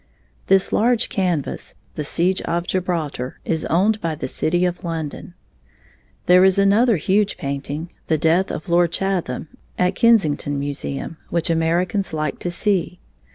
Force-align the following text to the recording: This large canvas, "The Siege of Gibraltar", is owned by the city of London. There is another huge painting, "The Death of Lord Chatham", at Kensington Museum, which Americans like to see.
This 0.47 0.73
large 0.73 1.09
canvas, 1.09 1.75
"The 1.93 2.03
Siege 2.03 2.41
of 2.41 2.65
Gibraltar", 2.65 3.39
is 3.45 3.65
owned 3.65 4.01
by 4.01 4.15
the 4.15 4.27
city 4.27 4.65
of 4.65 4.83
London. 4.83 5.35
There 6.25 6.43
is 6.43 6.57
another 6.57 6.97
huge 6.97 7.37
painting, 7.37 7.91
"The 8.07 8.17
Death 8.17 8.49
of 8.49 8.67
Lord 8.67 8.91
Chatham", 8.91 9.47
at 9.77 9.93
Kensington 9.93 10.57
Museum, 10.57 11.17
which 11.29 11.51
Americans 11.51 12.13
like 12.13 12.39
to 12.39 12.49
see. 12.49 12.99